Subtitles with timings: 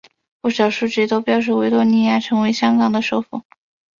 [0.41, 3.43] 不少书籍都标示维多利亚城为香港的首府。